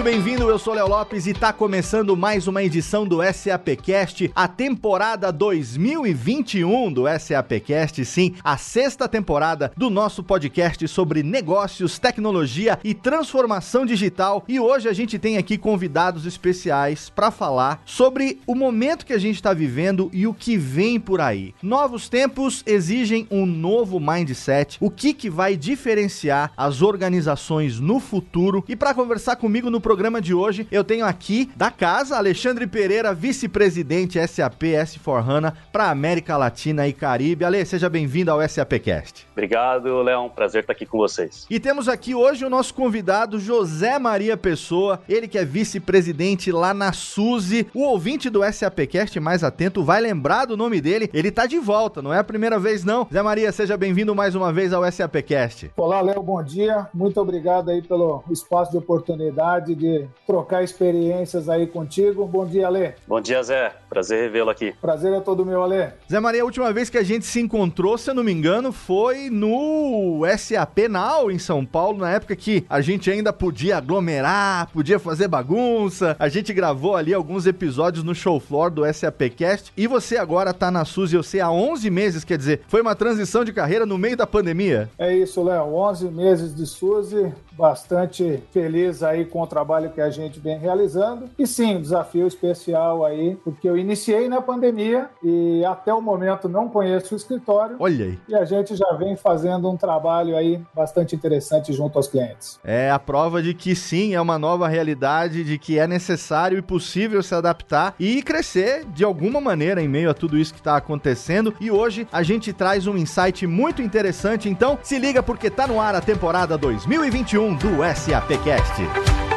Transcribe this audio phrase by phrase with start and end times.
[0.00, 0.48] Muito bem-vindo.
[0.48, 6.90] Eu sou Léo Lopes e está começando mais uma edição do SAPcast, a temporada 2021
[6.90, 14.42] do SAPcast, sim, a sexta temporada do nosso podcast sobre negócios, tecnologia e transformação digital.
[14.48, 19.18] E hoje a gente tem aqui convidados especiais para falar sobre o momento que a
[19.18, 21.54] gente está vivendo e o que vem por aí.
[21.62, 24.78] Novos tempos exigem um novo mindset.
[24.80, 28.64] O que que vai diferenciar as organizações no futuro?
[28.66, 30.68] E para conversar comigo no programa de hoje.
[30.70, 37.44] Eu tenho aqui da casa Alexandre Pereira, vice-presidente SAP S4HANA para América Latina e Caribe.
[37.44, 39.26] Ale, seja bem-vindo ao SAPcast.
[39.32, 40.28] Obrigado, Leão.
[40.28, 41.44] Prazer estar aqui com vocês.
[41.50, 46.72] E temos aqui hoje o nosso convidado José Maria Pessoa, ele que é vice-presidente lá
[46.72, 47.66] na Suzy.
[47.74, 51.10] O ouvinte do SAPcast mais atento vai lembrar do nome dele.
[51.12, 53.08] Ele tá de volta, não é a primeira vez não.
[53.12, 55.72] Zé Maria, seja bem-vindo mais uma vez ao SAPcast.
[55.76, 56.86] Olá, Léo, bom dia.
[56.94, 62.26] Muito obrigado aí pelo espaço de oportunidade de trocar experiências aí contigo.
[62.26, 62.92] Bom dia, Alê.
[63.08, 63.72] Bom dia, Zé.
[63.88, 64.74] Prazer revê-lo aqui.
[64.80, 65.88] Prazer é todo meu, Alê.
[66.08, 68.70] Zé Maria, a última vez que a gente se encontrou, se eu não me engano,
[68.72, 74.68] foi no SAP Now, em São Paulo, na época que a gente ainda podia aglomerar,
[74.70, 76.14] podia fazer bagunça.
[76.18, 79.72] A gente gravou ali alguns episódios no show floor do SAPcast.
[79.76, 82.94] E você agora tá na Suzy, eu sei, há 11 meses, quer dizer, foi uma
[82.94, 84.90] transição de carreira no meio da pandemia.
[84.98, 85.74] É isso, Léo.
[85.74, 91.28] 11 meses de Suzy, bastante feliz aí com o trabalho que a gente vem realizando.
[91.38, 96.48] E sim, um desafio especial aí, porque eu iniciei na pandemia e até o momento
[96.48, 97.76] não conheço o escritório.
[97.78, 98.18] Olha aí.
[98.26, 102.58] E a gente já vem fazendo um trabalho aí bastante interessante junto aos clientes.
[102.64, 106.62] É a prova de que sim, é uma nova realidade, de que é necessário e
[106.62, 110.76] possível se adaptar e crescer de alguma maneira em meio a tudo isso que está
[110.76, 111.54] acontecendo.
[111.60, 115.78] E hoje a gente traz um insight muito interessante, então se liga porque tá no
[115.78, 119.29] ar a temporada 2021 do SAPcast.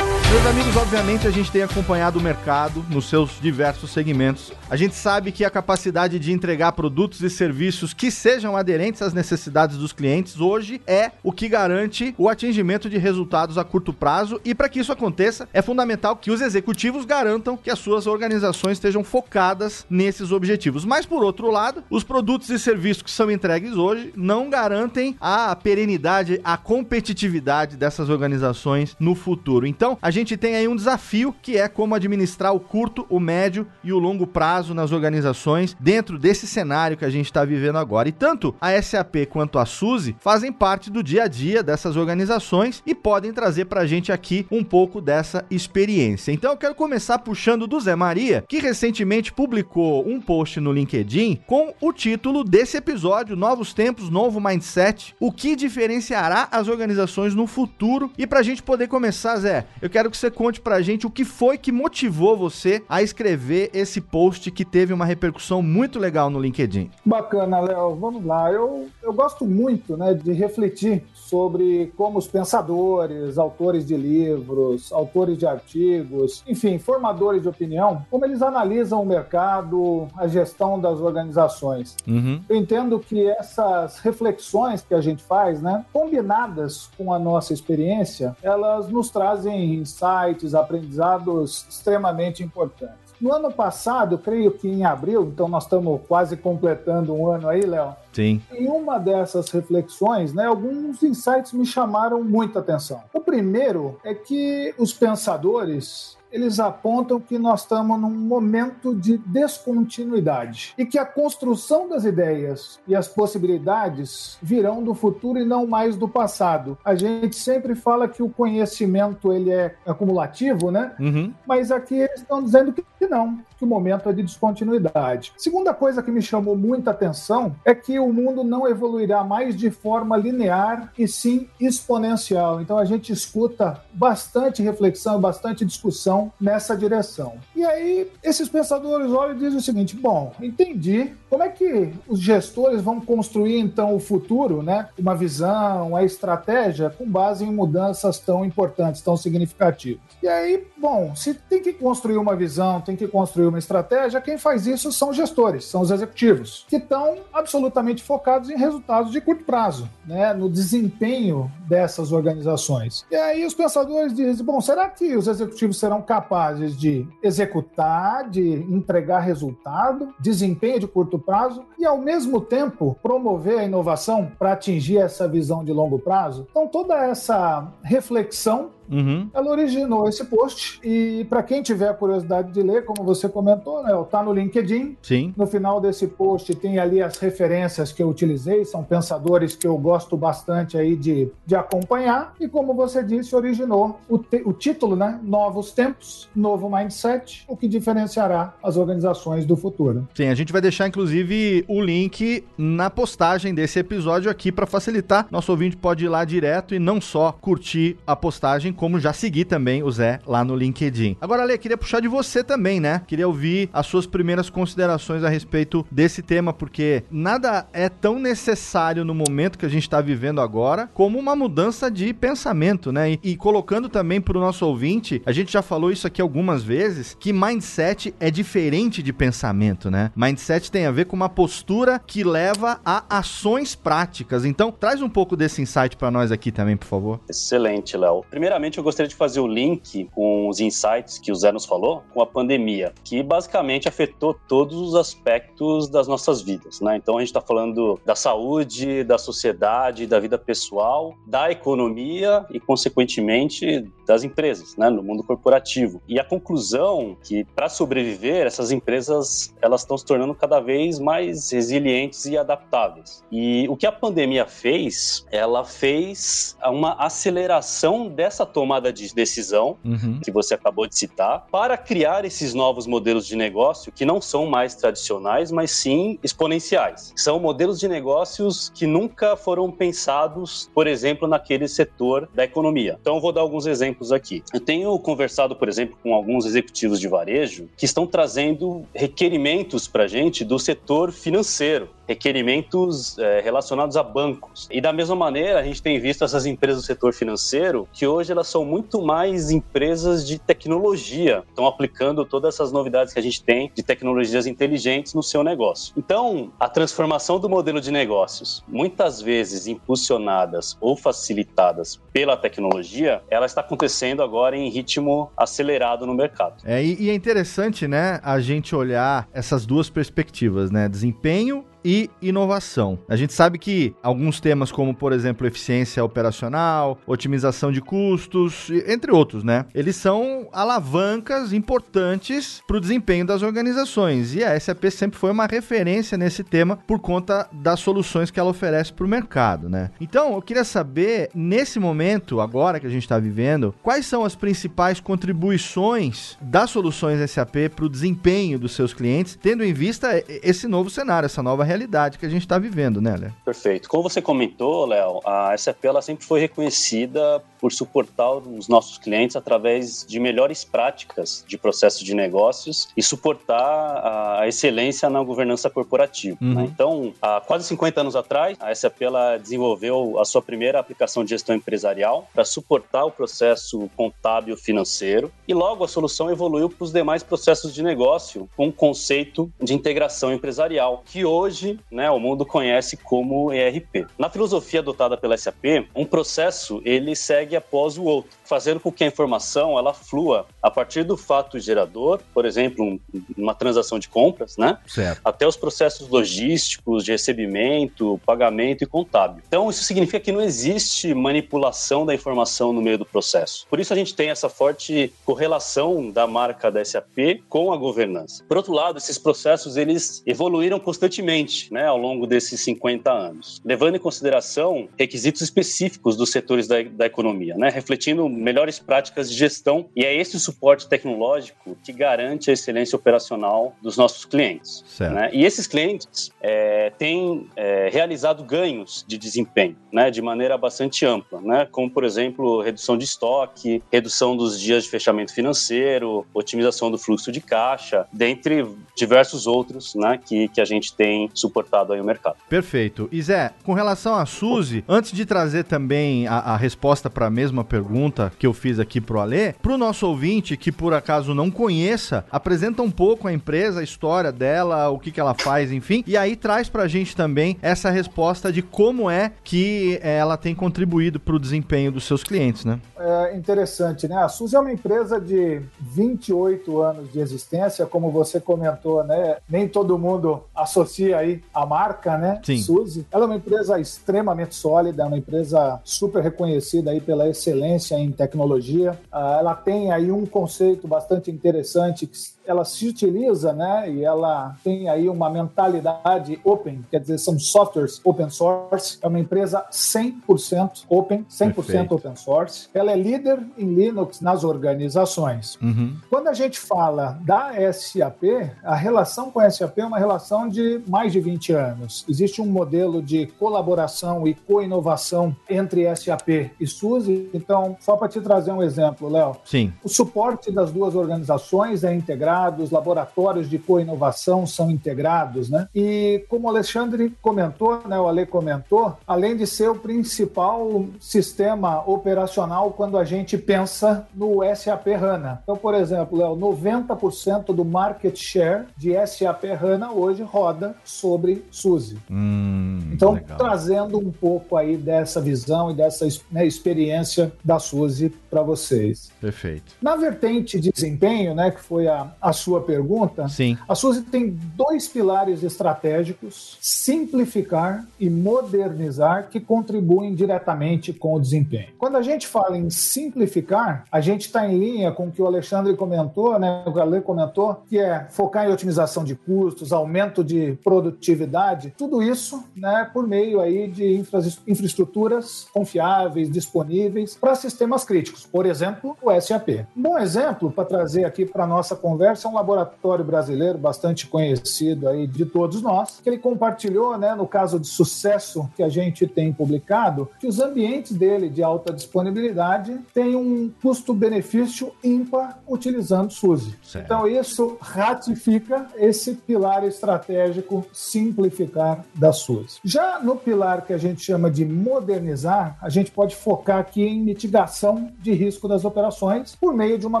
[0.30, 4.52] Meus amigos, obviamente a gente tem acompanhado o mercado nos seus diversos segmentos.
[4.68, 9.14] A gente sabe que a capacidade de entregar produtos e serviços que sejam aderentes às
[9.14, 14.38] necessidades dos clientes hoje é o que garante o atingimento de resultados a curto prazo
[14.44, 18.72] e para que isso aconteça é fundamental que os executivos garantam que as suas organizações
[18.72, 20.84] estejam focadas nesses objetivos.
[20.84, 25.56] Mas por outro lado, os produtos e serviços que são entregues hoje não garantem a
[25.56, 29.66] perenidade, a competitividade dessas organizações no futuro.
[29.66, 33.66] Então, a gente tem aí um desafio que é como administrar o curto, o médio
[33.82, 38.08] e o longo prazo nas organizações dentro desse cenário que a gente está vivendo agora.
[38.08, 42.82] E tanto a SAP quanto a SUSE fazem parte do dia a dia dessas organizações
[42.86, 46.32] e podem trazer para a gente aqui um pouco dessa experiência.
[46.32, 51.40] Então eu quero começar puxando do Zé Maria, que recentemente publicou um post no LinkedIn
[51.46, 55.14] com o título desse episódio: Novos Tempos, Novo Mindset.
[55.20, 58.10] O que diferenciará as organizações no futuro?
[58.16, 61.06] E para a gente poder começar, Zé, eu quero quero que você conte pra gente
[61.06, 65.98] o que foi que motivou você a escrever esse post que teve uma repercussão muito
[65.98, 66.90] legal no LinkedIn.
[67.04, 67.94] Bacana, Léo.
[67.96, 68.50] Vamos lá.
[68.50, 75.36] Eu, eu gosto muito né, de refletir sobre como os pensadores, autores de livros, autores
[75.36, 81.96] de artigos, enfim, formadores de opinião, como eles analisam o mercado, a gestão das organizações.
[82.06, 82.40] Uhum.
[82.48, 88.34] Eu entendo que essas reflexões que a gente faz, né, combinadas com a nossa experiência,
[88.42, 92.96] elas nos trazem insights, aprendizados extremamente importantes.
[93.20, 97.62] No ano passado, creio que em abril, então nós estamos quase completando um ano aí,
[97.62, 97.94] Léo.
[98.18, 98.42] Sim.
[98.52, 103.00] Em uma dessas reflexões, né, alguns insights me chamaram muita atenção.
[103.12, 110.74] O primeiro é que os pensadores eles apontam que nós estamos num momento de descontinuidade
[110.76, 115.96] e que a construção das ideias e as possibilidades virão do futuro e não mais
[115.96, 116.76] do passado.
[116.84, 120.92] A gente sempre fala que o conhecimento ele é acumulativo, né?
[120.98, 121.32] Uhum.
[121.46, 125.32] Mas aqui eles estão dizendo que não, que o momento é de descontinuidade.
[125.36, 129.70] Segunda coisa que me chamou muita atenção é que o mundo não evoluirá mais de
[129.70, 132.60] forma linear e sim exponencial.
[132.60, 137.36] Então a gente escuta bastante reflexão, bastante discussão nessa direção.
[137.54, 141.14] E aí, esses pensadores olham e dizem o seguinte: bom, entendi.
[141.28, 144.88] Como é que os gestores vão construir então o futuro, né?
[144.98, 150.00] Uma visão, a estratégia com base em mudanças tão importantes, tão significativas.
[150.22, 154.38] E aí, bom, se tem que construir uma visão, tem que construir uma estratégia, quem
[154.38, 159.20] faz isso são os gestores, são os executivos, que estão absolutamente focados em resultados de
[159.20, 160.32] curto prazo, né?
[160.32, 163.04] No desempenho dessas organizações.
[163.10, 168.40] E aí os pensadores dizem: bom, será que os executivos serão capazes de executar, de
[168.40, 174.98] entregar resultado, desempenho de curto prazo e, ao mesmo tempo, promover a inovação para atingir
[174.98, 176.46] essa visão de longo prazo?
[176.50, 179.28] Então, toda essa reflexão Uhum.
[179.32, 183.82] Ela originou esse post e para quem tiver a curiosidade de ler, como você comentou,
[183.82, 184.96] né, tá no LinkedIn.
[185.02, 185.32] Sim.
[185.36, 189.76] No final desse post tem ali as referências que eu utilizei, são pensadores que eu
[189.76, 194.96] gosto bastante aí de, de acompanhar e como você disse, originou o, te, o título,
[194.96, 200.08] né, Novos Tempos, Novo Mindset, o que diferenciará as organizações do futuro.
[200.14, 205.26] Sim, a gente vai deixar inclusive o link na postagem desse episódio aqui para facilitar.
[205.30, 209.44] Nosso ouvinte pode ir lá direto e não só curtir a postagem como já seguir
[209.44, 211.16] também o Zé lá no LinkedIn.
[211.20, 213.02] Agora, Ale, queria puxar de você também, né?
[213.06, 219.04] Queria ouvir as suas primeiras considerações a respeito desse tema, porque nada é tão necessário
[219.04, 223.12] no momento que a gente está vivendo agora como uma mudança de pensamento, né?
[223.12, 226.62] E, e colocando também para o nosso ouvinte, a gente já falou isso aqui algumas
[226.62, 230.12] vezes, que mindset é diferente de pensamento, né?
[230.14, 234.44] Mindset tem a ver com uma postura que leva a ações práticas.
[234.44, 237.20] Então, traz um pouco desse insight para nós aqui também, por favor.
[237.28, 238.24] Excelente, Léo.
[238.30, 241.64] Primeiramente, Primeiramente, eu gostaria de fazer o link com os insights que o Zé nos
[241.64, 246.80] falou com a pandemia, que basicamente afetou todos os aspectos das nossas vidas.
[246.80, 246.96] Né?
[246.96, 252.60] Então, a gente está falando da saúde, da sociedade, da vida pessoal, da economia e,
[252.60, 254.88] consequentemente, das empresas, né?
[254.88, 256.00] no mundo corporativo.
[256.08, 261.50] E a conclusão que, para sobreviver, essas empresas elas estão se tornando cada vez mais
[261.50, 263.22] resilientes e adaptáveis.
[263.30, 270.20] E o que a pandemia fez, ela fez uma aceleração dessa tomada de decisão, uhum.
[270.24, 274.46] que você acabou de citar, para criar esses novos modelos de negócio que não são
[274.46, 277.12] mais tradicionais, mas sim exponenciais.
[277.14, 282.96] São modelos de negócios que nunca foram pensados, por exemplo, naquele setor da economia.
[283.00, 284.42] Então, eu vou dar alguns exemplos aqui.
[284.52, 290.04] Eu tenho conversado, por exemplo, com alguns executivos de varejo que estão trazendo requerimentos para
[290.04, 294.66] a gente do setor financeiro requerimentos é, relacionados a bancos.
[294.70, 298.32] E da mesma maneira, a gente tem visto essas empresas do setor financeiro que hoje
[298.32, 303.42] elas são muito mais empresas de tecnologia, estão aplicando todas essas novidades que a gente
[303.42, 305.92] tem de tecnologias inteligentes no seu negócio.
[305.96, 313.44] Então, a transformação do modelo de negócios, muitas vezes impulsionadas ou facilitadas pela tecnologia, ela
[313.44, 316.62] está acontecendo agora em ritmo acelerado no mercado.
[316.64, 322.10] É, e, e é interessante, né, a gente olhar essas duas perspectivas, né, desempenho e
[322.20, 322.98] inovação.
[323.08, 329.12] A gente sabe que alguns temas, como por exemplo eficiência operacional, otimização de custos, entre
[329.12, 329.66] outros, né?
[329.74, 334.34] Eles são alavancas importantes para o desempenho das organizações.
[334.34, 338.50] E a SAP sempre foi uma referência nesse tema por conta das soluções que ela
[338.50, 339.90] oferece para o mercado, né?
[340.00, 344.34] Então, eu queria saber, nesse momento, agora que a gente está vivendo, quais são as
[344.34, 350.66] principais contribuições das soluções SAP para o desempenho dos seus clientes, tendo em vista esse
[350.66, 353.34] novo cenário, essa nova realidade que a gente está vivendo, né, Léo?
[353.44, 353.88] Perfeito.
[353.88, 359.36] Como você comentou, Léo, a SAP ela sempre foi reconhecida por suportar os nossos clientes
[359.36, 366.38] através de melhores práticas de processo de negócios e suportar a excelência na governança corporativa.
[366.40, 366.54] Uhum.
[366.54, 366.64] Né?
[366.72, 371.30] Então, há quase 50 anos atrás, a SAP ela desenvolveu a sua primeira aplicação de
[371.30, 376.92] gestão empresarial para suportar o processo contábil financeiro e logo a solução evoluiu para os
[376.92, 381.57] demais processos de negócio com o conceito de integração empresarial, que hoje
[381.90, 384.06] né, o mundo conhece como ERP.
[384.18, 388.92] Na filosofia adotada pela SAP, um processo ele segue segue após o outro, fazendo com
[388.92, 393.00] que a informação ela flua a partir do fato gerador, por exemplo, um,
[393.36, 394.78] uma transação de compras, né?
[394.86, 395.20] Certo.
[395.24, 399.42] Até os processos logísticos, de recebimento, pagamento e contábil.
[399.46, 403.66] Então, isso significa que não existe manipulação da informação no meio do processo.
[403.68, 408.44] Por isso a gente tem essa forte correlação da marca da SAP com a governança.
[408.48, 413.60] Por outro lado, esses processos eles evoluíram constantemente diferente né, ao longo desses 50 anos,
[413.64, 419.36] levando em consideração requisitos específicos dos setores da, da economia, né, refletindo melhores práticas de
[419.36, 424.84] gestão, e é esse suporte tecnológico que garante a excelência operacional dos nossos clientes.
[425.00, 425.30] Né?
[425.32, 431.40] E esses clientes é, têm é, realizado ganhos de desempenho né, de maneira bastante ampla,
[431.40, 436.98] né, como, por exemplo, redução de estoque, redução dos dias de fechamento financeiro, otimização do
[436.98, 442.04] fluxo de caixa, dentre diversos outros né, que, que a gente tem suportado aí o
[442.04, 442.36] mercado.
[442.48, 443.08] Perfeito.
[443.10, 447.30] E Zé, com relação à Suzy, antes de trazer também a, a resposta para a
[447.30, 451.34] mesma pergunta que eu fiz aqui pro Alê, para o nosso ouvinte que por acaso
[451.34, 455.72] não conheça, apresenta um pouco a empresa, a história dela, o que, que ela faz,
[455.72, 460.18] enfim, e aí traz para a gente também essa resposta de como é que eh,
[460.18, 462.80] ela tem contribuído para o desempenho dos seus clientes, né?
[462.98, 464.16] É interessante, né?
[464.16, 469.36] A Suzy é uma empresa de 28 anos de existência, como você comentou, né?
[469.48, 472.40] Nem todo mundo associa aí a marca, né?
[472.42, 472.58] Sim.
[472.58, 473.06] Suzy.
[473.10, 478.10] Ela é uma empresa extremamente sólida, é uma empresa super reconhecida aí pela excelência em
[478.10, 478.98] tecnologia.
[479.12, 482.16] Ah, ela tem aí um conceito bastante interessante que
[482.48, 483.90] ela se utiliza, né?
[483.90, 488.98] E ela tem aí uma mentalidade open, quer dizer, são softwares open source.
[489.02, 491.94] É uma empresa 100% open, 100% Perfeito.
[491.94, 492.68] open source.
[492.72, 495.58] Ela é líder em Linux nas organizações.
[495.60, 495.94] Uhum.
[496.08, 498.22] Quando a gente fala da SAP,
[498.64, 502.06] a relação com a SAP é uma relação de mais de 20 anos.
[502.08, 507.28] Existe um modelo de colaboração e co-inovação entre SAP e SUSE.
[507.34, 509.36] Então, só para te trazer um exemplo, Léo.
[509.44, 509.72] Sim.
[509.84, 515.68] O suporte das duas organizações é integrado, os laboratórios de co-inovação são integrados, né?
[515.74, 521.82] E como o Alexandre comentou, né, o Ale comentou, além de ser o principal sistema
[521.88, 525.40] operacional quando a gente pensa no SAP HANA.
[525.42, 531.98] Então, por exemplo, Léo, 90% do market share de SAP HANA hoje roda sobre SUSE.
[532.10, 533.38] Hum, então, legal.
[533.38, 539.10] trazendo um pouco aí dessa visão e dessa né, experiência da SUSE para vocês.
[539.20, 539.74] Perfeito.
[539.80, 543.56] Na vertente de desempenho, né, que foi a, a sua pergunta, Sim.
[543.68, 551.68] a SUSE tem dois pilares estratégicos: simplificar e modernizar, que contribuem diretamente com o desempenho.
[551.78, 555.26] Quando a gente fala em simplificar, a gente está em linha com o que o
[555.26, 560.58] Alexandre comentou, né, o Galê comentou, que é focar em otimização de custos, aumento de
[560.62, 568.26] produtividade, tudo isso né, por meio aí de infra infraestruturas confiáveis, disponíveis para sistemas críticos,
[568.26, 569.66] por exemplo, o SAP.
[569.76, 574.88] Um bom exemplo para trazer aqui para nossa conversa é um laboratório brasileiro bastante conhecido
[574.88, 579.06] aí de todos nós, que ele compartilhou, né, no caso de sucesso que a gente
[579.06, 586.56] tem publicado, que os ambientes dele de alta disponibilidade têm um custo-benefício ímpar utilizando SUSE.
[586.62, 586.84] Certo.
[586.84, 592.58] Então isso ratifica esse pilar estratégico simplificar da SUSE.
[592.64, 597.00] Já no pilar que a gente chama de modernizar, a gente pode focar aqui em
[597.00, 600.00] mitigação de risco das operações por meio de uma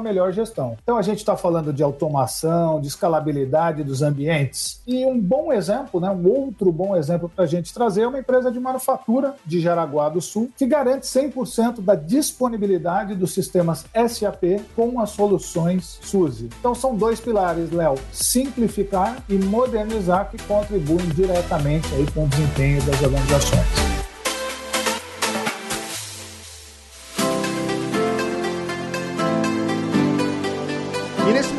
[0.00, 0.76] melhor gestão.
[0.82, 4.80] Então a gente está falando de automação, de escalabilidade dos ambientes.
[4.86, 8.18] E um bom exemplo, né, um outro bom exemplo para a gente trazer é uma
[8.18, 14.62] empresa de manufatura de Jaraguá do Sul que garante 100% da disponibilidade dos sistemas SAP
[14.76, 16.48] com as soluções SUSE.
[16.58, 22.82] Então são dois pilares, Léo: simplificar e modernizar que contribuem diretamente aí com o desempenho
[22.84, 23.87] das organizações.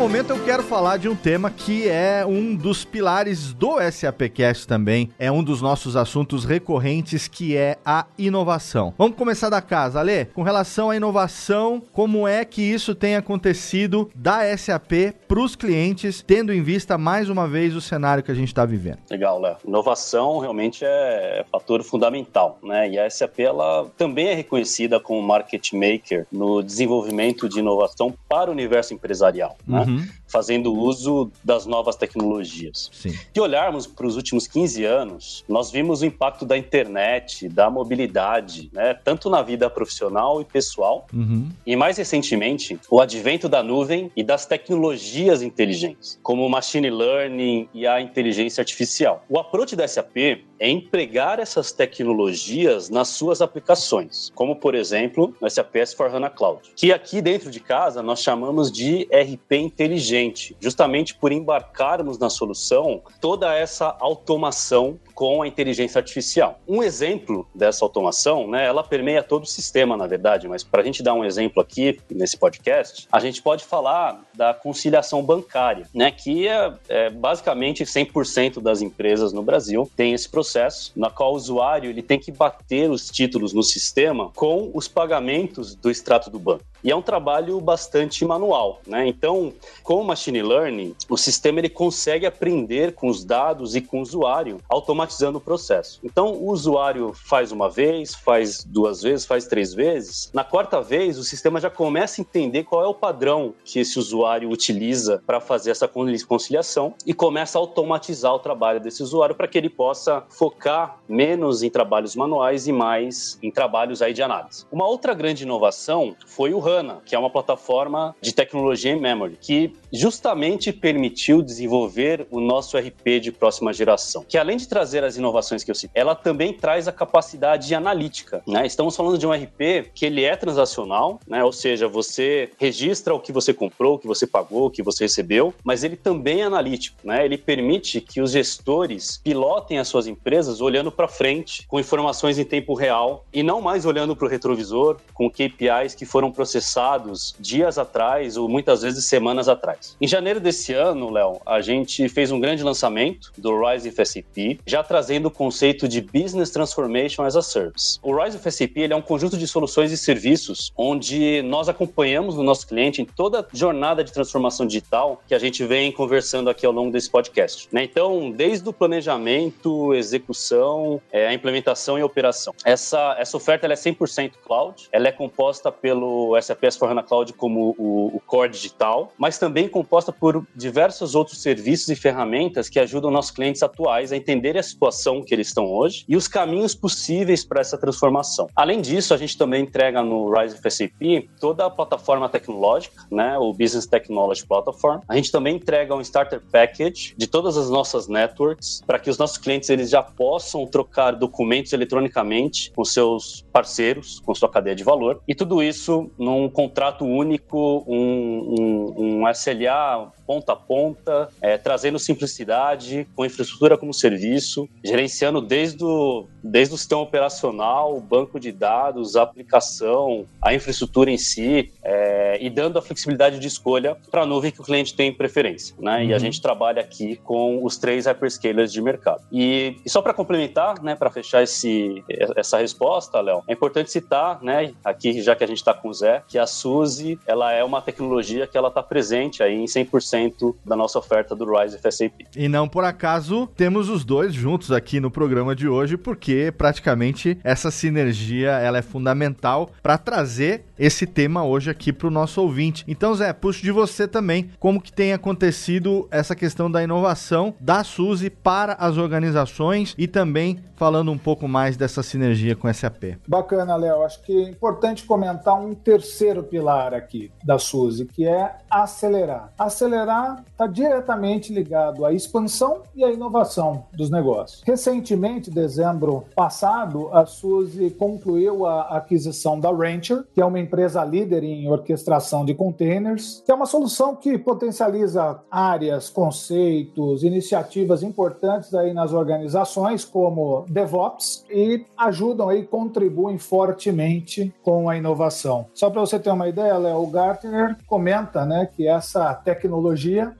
[0.09, 5.11] Momento eu quero falar de um tema que é um dos pilares do SAPcast também,
[5.19, 8.91] é um dos nossos assuntos recorrentes que é a inovação.
[8.97, 10.25] Vamos começar da casa, Ale.
[10.33, 16.23] Com relação à inovação, como é que isso tem acontecido da SAP para os clientes,
[16.25, 18.97] tendo em vista mais uma vez o cenário que a gente está vivendo?
[19.11, 19.57] Legal, Léo.
[19.63, 22.89] Inovação realmente é fator fundamental, né?
[22.89, 28.49] E a SAP ela também é reconhecida como market maker no desenvolvimento de inovação para
[28.49, 29.81] o universo empresarial, né?
[29.81, 29.98] Uhum.
[29.99, 30.18] Mhm.
[30.29, 32.89] Fazendo uso das novas tecnologias.
[32.93, 33.17] Sim.
[33.33, 38.69] Se olharmos para os últimos 15 anos, nós vimos o impacto da internet, da mobilidade,
[38.73, 41.49] né, tanto na vida profissional e pessoal, uhum.
[41.65, 47.67] e mais recentemente, o advento da nuvem e das tecnologias inteligentes, como o machine learning
[47.73, 49.23] e a inteligência artificial.
[49.29, 50.17] O approach da SAP
[50.59, 56.91] é empregar essas tecnologias nas suas aplicações, como por exemplo, no SAP S4HANA Cloud, que
[56.91, 60.18] aqui dentro de casa nós chamamos de RP inteligente,
[60.59, 66.61] justamente por embarcarmos na solução toda essa automação com a inteligência artificial.
[66.65, 70.85] Um exemplo dessa automação, né, ela permeia todo o sistema, na verdade, mas para a
[70.85, 76.09] gente dar um exemplo aqui nesse podcast, a gente pode falar da conciliação bancária, né,
[76.09, 81.35] que é, é basicamente 100% das empresas no Brasil tem esse processo, na qual o
[81.35, 86.39] usuário ele tem que bater os títulos no sistema com os pagamentos do extrato do
[86.39, 86.63] banco.
[86.83, 89.05] E é um trabalho bastante manual, né?
[89.05, 89.51] Então,
[89.83, 94.01] com o machine learning, o sistema ele consegue aprender com os dados e com o
[94.01, 94.61] usuário,
[95.09, 95.99] automatizando o processo.
[96.03, 100.29] Então, o usuário faz uma vez, faz duas vezes, faz três vezes.
[100.33, 103.97] Na quarta vez, o sistema já começa a entender qual é o padrão que esse
[103.97, 109.47] usuário utiliza para fazer essa conciliação e começa a automatizar o trabalho desse usuário para
[109.47, 114.65] que ele possa focar menos em trabalhos manuais e mais em trabalhos aí de análise.
[114.71, 119.37] Uma outra grande inovação foi o HANA, que é uma plataforma de tecnologia em memory,
[119.41, 125.17] que justamente permitiu desenvolver o nosso RP de próxima geração, que além de trazer as
[125.17, 128.41] inovações que eu citei, ela também traz a capacidade analítica.
[128.47, 128.65] Né?
[128.65, 131.43] Estamos falando de um RP que ele é transacional, né?
[131.43, 135.05] ou seja, você registra o que você comprou, o que você pagou, o que você
[135.05, 136.97] recebeu, mas ele também é analítico.
[137.03, 137.25] Né?
[137.25, 142.43] Ele permite que os gestores pilotem as suas empresas olhando para frente, com informações em
[142.43, 147.77] tempo real e não mais olhando para o retrovisor, com KPIs que foram processados dias
[147.77, 149.95] atrás ou muitas vezes semanas atrás.
[149.99, 154.59] Em janeiro desse ano, Léo, a gente fez um grande lançamento do Rise of SAP,
[154.65, 157.99] já trazendo o conceito de Business Transformation as a Service.
[158.01, 162.35] O Rise of SAP ele é um conjunto de soluções e serviços onde nós acompanhamos
[162.37, 166.49] o nosso cliente em toda a jornada de transformação digital que a gente vem conversando
[166.49, 167.69] aqui ao longo desse podcast.
[167.71, 167.83] Né?
[167.83, 172.55] Então, desde o planejamento, execução, é, a implementação e operação.
[172.65, 177.75] Essa, essa oferta ela é 100% cloud, ela é composta pelo SAP S4HANA Cloud como
[177.77, 183.11] o, o core digital, mas também composta por diversos outros serviços e ferramentas que ajudam
[183.11, 187.43] nossos clientes atuais a entender a situação que eles estão hoje e os caminhos possíveis
[187.43, 188.47] para essa transformação.
[188.55, 193.37] Além disso, a gente também entrega no Rise of SAP toda a plataforma tecnológica, né,
[193.37, 195.01] o Business Technology Platform.
[195.07, 199.17] A gente também entrega um Starter Package de todas as nossas networks para que os
[199.17, 204.83] nossos clientes eles já possam trocar documentos eletronicamente com seus parceiros, com sua cadeia de
[204.83, 211.57] valor e tudo isso num contrato único, um, um, um SLA ponta a ponta, é,
[211.57, 218.51] trazendo simplicidade, com infraestrutura como serviço, gerenciando desde o, desde o sistema operacional, banco de
[218.51, 224.21] dados, a aplicação, a infraestrutura em si, é, e dando a flexibilidade de escolha para
[224.21, 225.75] a nuvem que o cliente tem preferência.
[225.79, 225.97] Né?
[225.97, 226.03] Uhum.
[226.03, 226.19] E a uhum.
[226.19, 229.23] gente trabalha aqui com os três hyperscalers de mercado.
[229.31, 232.03] E, e só para complementar, né, para fechar esse,
[232.35, 235.93] essa resposta, Léo, é importante citar, né, aqui já que a gente está com o
[235.93, 240.18] Zé, que a Suzy ela é uma tecnologia que ela está presente aí em 100%
[240.19, 242.27] 100% da nossa oferta do Rise FSAP.
[242.35, 247.39] E não por acaso temos os dois juntos aqui no programa de hoje, porque praticamente
[247.43, 252.85] essa sinergia ela é fundamental para trazer esse tema hoje aqui para o nosso ouvinte.
[252.87, 257.83] Então, Zé, puxo de você também como que tem acontecido essa questão da inovação da
[257.83, 263.17] Suzy para as organizações e também falando um pouco mais dessa sinergia com SAP.
[263.27, 264.01] Bacana, Léo.
[264.01, 269.51] Acho que é importante comentar um terceiro pilar aqui da Suzy, que é acelerar.
[269.59, 270.08] Acelerar
[270.51, 274.61] está diretamente ligado à expansão e à inovação dos negócios.
[274.65, 281.43] Recentemente, dezembro passado, a Suzy concluiu a aquisição da Rancher, que é uma empresa líder
[281.43, 288.93] em orquestração de containers, que é uma solução que potencializa áreas, conceitos, iniciativas importantes aí
[288.93, 295.67] nas organizações, como DevOps, e ajudam aí, contribuem fortemente com a inovação.
[295.73, 299.88] Só para você ter uma ideia, Léo, o Gartner comenta, né, que essa tecnologia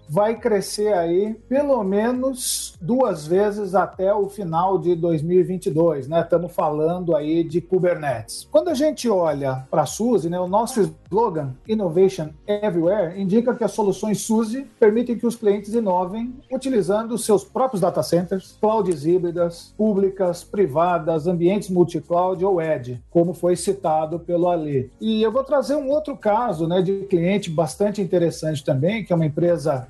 [0.08, 6.22] vai crescer aí pelo menos duas vezes até o final de 2022, né?
[6.22, 8.48] Estamos falando aí de Kubernetes.
[8.52, 13.64] Quando a gente olha para a SUSE, né, o nosso slogan Innovation Everywhere indica que
[13.64, 19.74] as soluções SUSE permitem que os clientes inovem utilizando seus próprios data centers, clouds híbridas,
[19.78, 24.92] públicas, privadas, ambientes multi-cloud ou edge, como foi citado pelo Ali.
[25.00, 29.16] E eu vou trazer um outro caso, né, de cliente bastante interessante também, que é
[29.16, 29.38] uma empresa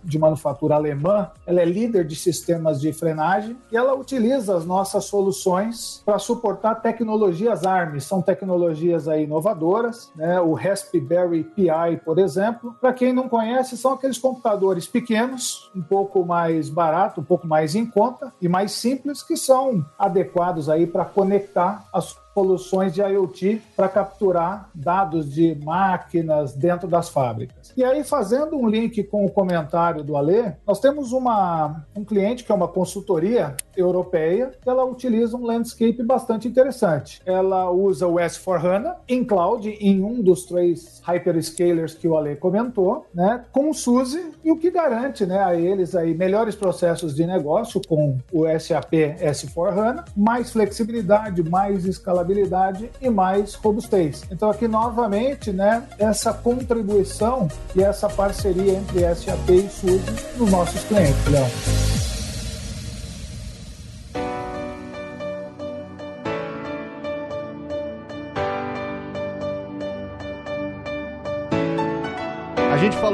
[0.03, 1.29] de manufatura alemã.
[1.45, 6.75] Ela é líder de sistemas de frenagem e ela utiliza as nossas soluções para suportar
[6.75, 7.99] tecnologias ARM.
[7.99, 10.39] São tecnologias aí inovadoras, né?
[10.39, 11.67] O Raspberry Pi,
[12.03, 12.75] por exemplo.
[12.79, 17.75] Para quem não conhece, são aqueles computadores pequenos, um pouco mais barato, um pouco mais
[17.75, 23.61] em conta e mais simples, que são adequados aí para conectar as soluções de IoT
[23.75, 27.73] para capturar dados de máquinas dentro das fábricas.
[27.75, 32.43] E aí, fazendo um link com o comentário do Alê, nós temos uma, um cliente
[32.43, 37.21] que é uma consultoria europeia, ela utiliza um landscape bastante interessante.
[37.25, 43.05] Ela usa o S4HANA em cloud, em um dos três hyperscalers que o Ale comentou,
[43.13, 47.25] né, com o SUSE, e o que garante né, a eles aí melhores processos de
[47.25, 54.23] negócio com o SAP S4HANA, mais flexibilidade, mais escalabilidade e mais robustez.
[54.31, 60.83] Então aqui novamente, né, essa contribuição e essa parceria entre SAP e SUSE nos nossos
[60.83, 61.88] clientes, Léo.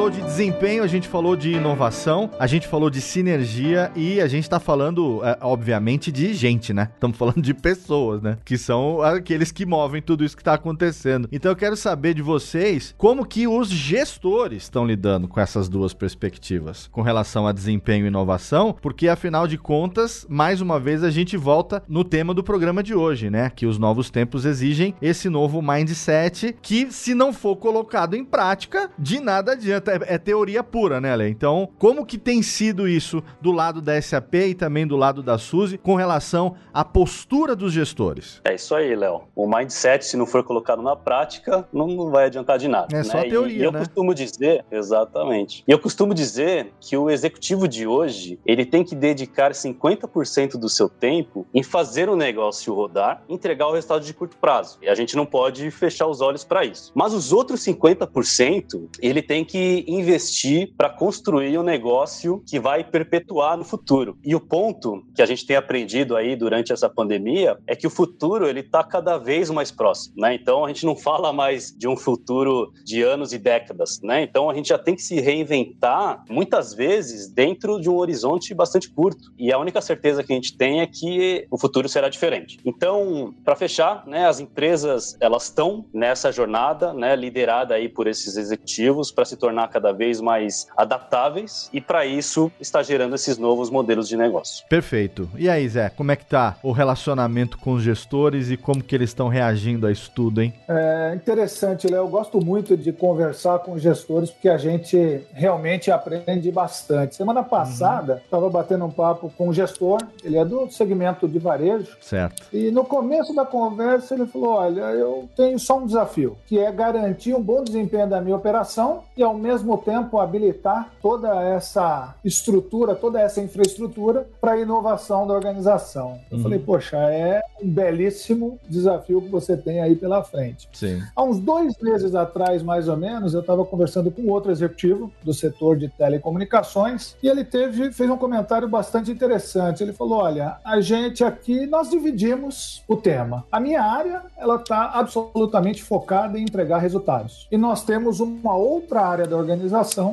[0.05, 4.27] Falou de desempenho, a gente falou de inovação, a gente falou de sinergia e a
[4.27, 6.89] gente tá falando, é, obviamente, de gente, né?
[6.93, 8.37] Estamos falando de pessoas, né?
[8.45, 11.27] Que são aqueles que movem tudo isso que tá acontecendo.
[11.31, 15.91] Então eu quero saber de vocês como que os gestores estão lidando com essas duas
[15.91, 21.09] perspectivas, com relação a desempenho e inovação, porque afinal de contas, mais uma vez a
[21.09, 23.49] gente volta no tema do programa de hoje, né?
[23.49, 28.91] Que os novos tempos exigem esse novo mindset que, se não for colocado em prática,
[28.99, 31.29] de nada adianta adianta, é, teoria pura, né, Ale?
[31.29, 35.37] Então, como que tem sido isso do lado da SAP e também do lado da
[35.37, 38.41] Suzy com relação à postura dos gestores?
[38.43, 39.23] É isso aí, Léo.
[39.35, 42.87] O mindset, se não for colocado na prática, não, não vai adiantar de nada.
[42.91, 43.03] É né?
[43.03, 43.79] só teoria, e, e eu né?
[43.79, 45.63] costumo dizer, exatamente.
[45.67, 50.69] E eu costumo dizer que o executivo de hoje, ele tem que dedicar 50% do
[50.69, 54.77] seu tempo em fazer o negócio rodar, entregar o resultado de curto prazo.
[54.81, 56.91] E a gente não pode fechar os olhos para isso.
[56.95, 63.57] Mas os outros 50%, ele tem que investir para construir um negócio que vai perpetuar
[63.57, 64.17] no futuro.
[64.23, 67.89] E o ponto que a gente tem aprendido aí durante essa pandemia é que o
[67.89, 70.35] futuro ele está cada vez mais próximo, né?
[70.35, 74.21] Então a gente não fala mais de um futuro de anos e décadas, né?
[74.23, 78.89] Então a gente já tem que se reinventar muitas vezes dentro de um horizonte bastante
[78.89, 79.31] curto.
[79.37, 82.59] E a única certeza que a gente tem é que o futuro será diferente.
[82.65, 88.37] Então, para fechar, né, as empresas elas estão nessa jornada, né, liderada aí por esses
[88.37, 93.69] executivos para se tornar cada vez mais adaptáveis e para isso está gerando esses novos
[93.69, 94.65] modelos de negócio.
[94.69, 95.29] Perfeito.
[95.37, 98.95] E aí, Zé, como é que tá o relacionamento com os gestores e como que
[98.95, 100.53] eles estão reagindo a isso tudo, hein?
[100.69, 102.05] É interessante, Léo.
[102.05, 107.15] Eu gosto muito de conversar com os gestores porque a gente realmente aprende bastante.
[107.15, 108.51] Semana passada, estava uhum.
[108.51, 111.97] batendo um papo com um gestor, ele é do segmento de varejo.
[111.99, 112.43] Certo.
[112.53, 116.71] E no começo da conversa ele falou: Olha, eu tenho só um desafio, que é
[116.71, 122.95] garantir um bom desempenho da minha operação e ao mesmo tempo habilitar toda essa estrutura,
[122.95, 126.19] toda essa infraestrutura para a inovação da organização.
[126.29, 126.43] Eu uhum.
[126.43, 130.69] falei, poxa, é um belíssimo desafio que você tem aí pela frente.
[130.73, 131.01] Sim.
[131.15, 135.33] Há uns dois meses atrás, mais ou menos, eu estava conversando com outro executivo do
[135.33, 139.83] setor de telecomunicações e ele teve, fez um comentário bastante interessante.
[139.83, 143.45] Ele falou, olha, a gente aqui, nós dividimos o tema.
[143.51, 147.47] A minha área, ela está absolutamente focada em entregar resultados.
[147.51, 149.54] E nós temos uma outra área da organização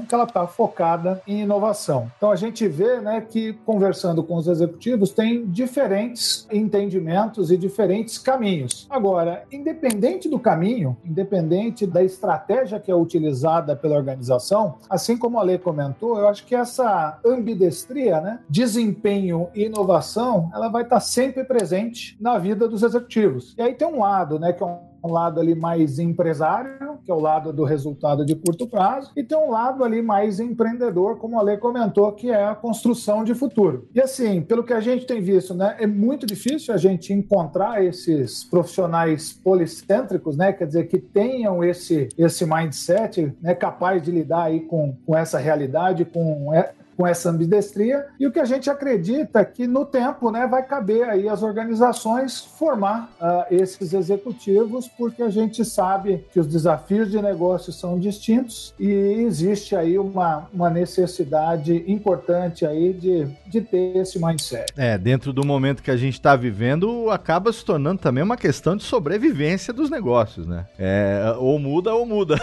[0.09, 2.11] que ela está focada em inovação.
[2.17, 8.19] Então a gente vê né, que conversando com os executivos tem diferentes entendimentos e diferentes
[8.19, 8.87] caminhos.
[8.91, 15.43] Agora, independente do caminho, independente da estratégia que é utilizada pela organização, assim como a
[15.43, 21.45] lei comentou, eu acho que essa ambidestria, né, desempenho e inovação, ela vai estar sempre
[21.45, 23.55] presente na vida dos executivos.
[23.57, 27.11] E aí tem um lado, né, que é um um lado ali mais empresário, que
[27.11, 31.19] é o lado do resultado de curto prazo, e tem um lado ali mais empreendedor,
[31.19, 33.89] como a Lei comentou, que é a construção de futuro.
[33.95, 37.85] E assim, pelo que a gente tem visto, né, é muito difícil a gente encontrar
[37.85, 44.45] esses profissionais policêntricos, né, quer dizer, que tenham esse, esse mindset, né, capaz de lidar
[44.45, 46.53] aí com, com essa realidade, com
[46.97, 50.63] com essa ambidestria e o que a gente acredita é que no tempo né, vai
[50.63, 57.11] caber aí as organizações formar uh, esses executivos porque a gente sabe que os desafios
[57.11, 63.97] de negócio são distintos e existe aí uma, uma necessidade importante aí de, de ter
[63.97, 64.73] esse mindset.
[64.77, 68.77] É, dentro do momento que a gente está vivendo, acaba se tornando também uma questão
[68.77, 70.67] de sobrevivência dos negócios, né?
[70.79, 72.37] É, ou muda ou muda.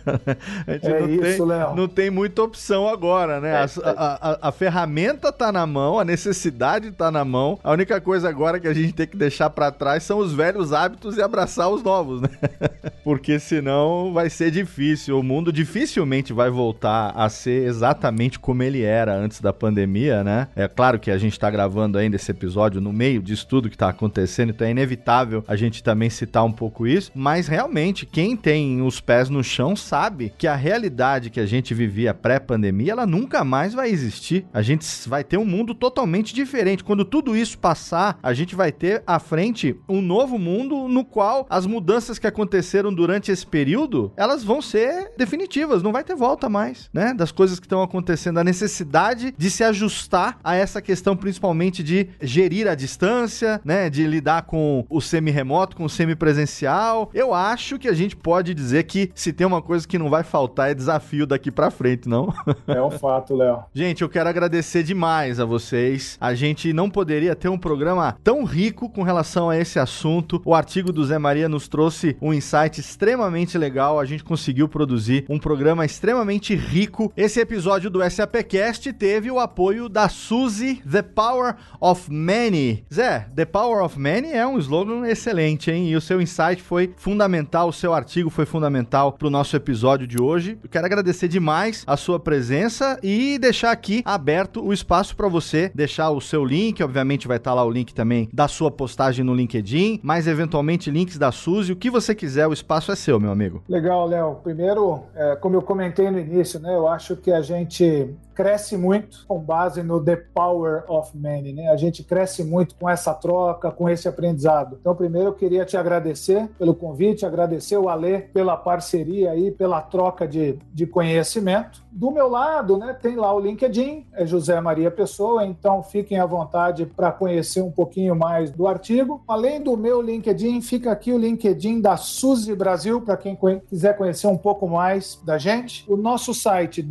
[0.66, 1.74] é isso, Léo.
[1.74, 3.62] Não tem muita opção agora, né?
[3.62, 7.58] É a, a, ferramenta tá na mão, a necessidade tá na mão.
[7.62, 10.72] A única coisa agora que a gente tem que deixar para trás são os velhos
[10.72, 12.28] hábitos e abraçar os novos, né?
[13.04, 15.18] Porque senão vai ser difícil.
[15.18, 20.48] O mundo dificilmente vai voltar a ser exatamente como ele era antes da pandemia, né?
[20.56, 23.76] É claro que a gente tá gravando ainda esse episódio no meio disso tudo que
[23.76, 28.36] tá acontecendo, então é inevitável a gente também citar um pouco isso, mas realmente quem
[28.36, 33.06] tem os pés no chão sabe que a realidade que a gente vivia pré-pandemia, ela
[33.06, 34.46] nunca mais vai existir.
[34.52, 36.84] A gente vai ter um mundo totalmente diferente.
[36.84, 41.46] Quando tudo isso passar, a gente vai ter à frente um novo mundo no qual
[41.48, 46.48] as mudanças que aconteceram durante esse período, elas vão ser definitivas, não vai ter volta
[46.48, 47.14] mais, né?
[47.14, 52.08] Das coisas que estão acontecendo, a necessidade de se ajustar a essa questão principalmente de
[52.20, 57.10] gerir a distância, né, de lidar com o semi-remoto, com o semi-presencial.
[57.12, 60.22] Eu acho que a gente pode dizer que se tem uma coisa que não vai
[60.22, 62.32] faltar é desafio daqui para frente, não?
[62.66, 63.55] É um fato, Léo.
[63.72, 66.16] Gente, eu quero agradecer demais a vocês.
[66.20, 70.40] A gente não poderia ter um programa tão rico com relação a esse assunto.
[70.44, 73.98] O artigo do Zé Maria nos trouxe um insight extremamente legal.
[74.00, 77.12] A gente conseguiu produzir um programa extremamente rico.
[77.16, 82.84] Esse episódio do SAPcast teve o apoio da Suzy The Power of Many.
[82.92, 85.90] Zé, The Power of Many é um slogan excelente, hein?
[85.90, 90.06] E o seu insight foi fundamental, o seu artigo foi fundamental para o nosso episódio
[90.06, 90.58] de hoje.
[90.62, 95.70] Eu quero agradecer demais a sua presença e deixar aqui aberto o espaço para você
[95.72, 99.24] deixar o seu link, obviamente vai estar tá lá o link também da sua postagem
[99.24, 103.20] no LinkedIn, mas eventualmente links da Suzy, o que você quiser, o espaço é seu,
[103.20, 103.62] meu amigo.
[103.68, 104.40] Legal, Léo.
[104.42, 109.24] Primeiro, é, como eu comentei no início, né, eu acho que a gente cresce muito
[109.26, 111.68] com base no The Power of Many, né?
[111.70, 114.76] A gente cresce muito com essa troca, com esse aprendizado.
[114.78, 119.80] Então, primeiro eu queria te agradecer pelo convite, agradecer o Alê pela parceria aí, pela
[119.80, 121.84] troca de, de conhecimento.
[121.90, 126.26] Do meu lado, né, tem lá o LinkedIn, é José Maria Pessoa, então fiquem à
[126.26, 129.22] vontade para conhecer um pouquinho mais do artigo.
[129.26, 134.26] Além do meu LinkedIn, fica aqui o LinkedIn da Suzy Brasil, para quem quiser conhecer
[134.26, 135.90] um pouco mais da gente.
[135.90, 136.82] O nosso site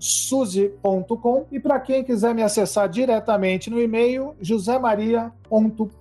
[0.00, 4.34] www.suzy.com e para quem quiser me acessar diretamente no e-mail,
[4.80, 5.30] Maria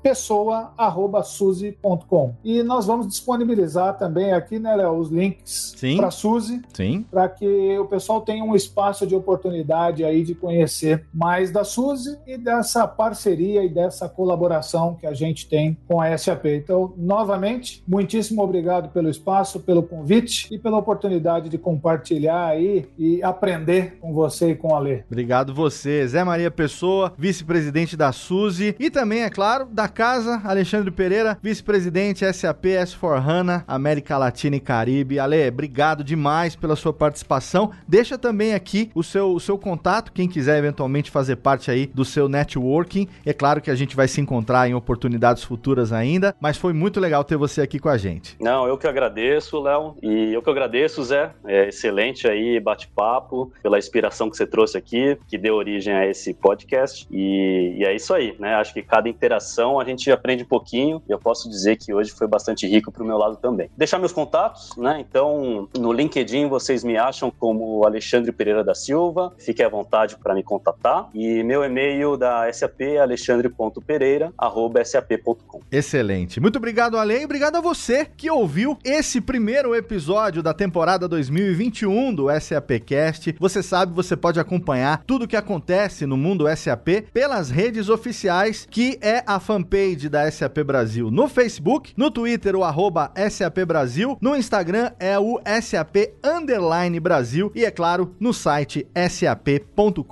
[0.01, 2.33] pessoa@suzy.com.
[2.43, 6.61] E nós vamos disponibilizar também aqui, né, Léo, os links para Suzy,
[7.09, 12.17] para que o pessoal tenha um espaço de oportunidade aí de conhecer mais da Suzy
[12.27, 16.45] e dessa parceria e dessa colaboração que a gente tem com a SAP.
[16.45, 23.23] Então, novamente, muitíssimo obrigado pelo espaço, pelo convite e pela oportunidade de compartilhar aí e
[23.23, 25.03] aprender com você e com a Lê.
[25.09, 30.91] Obrigado você, Zé Maria Pessoa, vice-presidente da Suzy e também é claro, da casa, Alexandre
[30.91, 35.17] Pereira, vice-presidente SAP S4HANA, América Latina e Caribe.
[35.17, 37.71] Ale, obrigado demais pela sua participação.
[37.87, 42.03] Deixa também aqui o seu, o seu contato, quem quiser eventualmente fazer parte aí do
[42.03, 43.07] seu networking.
[43.25, 46.99] É claro que a gente vai se encontrar em oportunidades futuras ainda, mas foi muito
[46.99, 48.35] legal ter você aqui com a gente.
[48.41, 51.31] Não, eu que agradeço, Léo, e eu que agradeço, Zé.
[51.45, 56.33] É excelente aí, bate-papo, pela inspiração que você trouxe aqui, que deu origem a esse
[56.33, 57.07] podcast.
[57.09, 58.55] E, e é isso aí, né?
[58.55, 62.27] Acho que cada a gente aprende um pouquinho e eu posso dizer que hoje foi
[62.27, 63.69] bastante rico para o meu lado também.
[63.77, 64.99] Deixar meus contatos, né?
[64.99, 70.33] Então, no LinkedIn vocês me acham como Alexandre Pereira da Silva, fique à vontade para
[70.33, 75.61] me contatar e meu e-mail da SAP é alexandre.pereira@sap.com.
[75.71, 76.39] Excelente.
[76.39, 82.13] Muito obrigado, Ale, e obrigado a você que ouviu esse primeiro episódio da temporada 2021
[82.13, 83.35] do SAPcast.
[83.39, 88.67] Você sabe, você pode acompanhar tudo o que acontece no mundo SAP pelas redes oficiais
[88.69, 94.17] que é a fanpage da SAP Brasil no Facebook, no Twitter o arroba SAP Brasil,
[94.21, 100.03] no Instagram é o SAP Underline Brasil e é claro no site sap.com.br.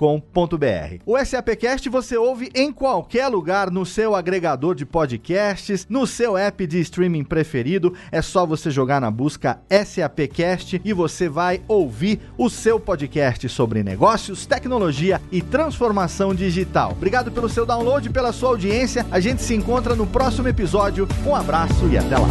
[1.06, 6.66] O SAPcast você ouve em qualquer lugar no seu agregador de podcasts, no seu app
[6.66, 12.48] de streaming preferido, é só você jogar na busca SAPcast e você vai ouvir o
[12.48, 16.92] seu podcast sobre negócios, tecnologia e transformação digital.
[16.92, 18.50] Obrigado pelo seu download, pela sua
[18.98, 19.06] audiência.
[19.10, 21.06] A gente se encontra no próximo episódio.
[21.26, 22.28] Um abraço e até lá.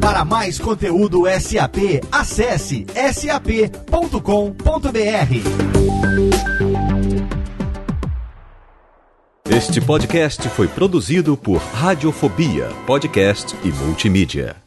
[0.00, 4.14] Para mais conteúdo SAP, acesse sap.com.br.
[9.50, 14.63] Este podcast foi produzido por Radiofobia, podcast e multimídia.